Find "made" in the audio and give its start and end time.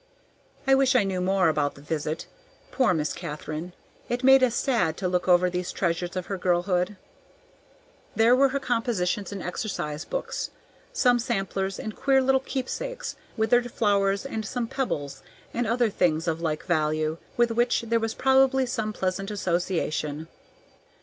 4.23-4.41